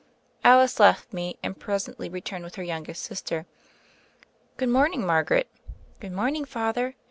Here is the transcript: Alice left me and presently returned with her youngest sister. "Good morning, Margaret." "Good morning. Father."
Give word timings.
Alice 0.43 0.79
left 0.79 1.13
me 1.13 1.37
and 1.43 1.59
presently 1.59 2.09
returned 2.09 2.43
with 2.43 2.55
her 2.55 2.63
youngest 2.63 3.03
sister. 3.03 3.45
"Good 4.57 4.69
morning, 4.69 5.05
Margaret." 5.05 5.47
"Good 5.99 6.13
morning. 6.13 6.43
Father." 6.43 6.95